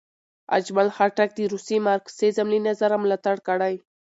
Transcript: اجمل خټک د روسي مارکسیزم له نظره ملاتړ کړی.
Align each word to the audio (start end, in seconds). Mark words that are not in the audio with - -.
اجمل 0.57 0.87
خټک 0.95 1.29
د 1.35 1.39
روسي 1.53 1.77
مارکسیزم 1.87 2.47
له 2.53 2.59
نظره 2.67 2.95
ملاتړ 3.03 3.37
کړی. 3.47 3.73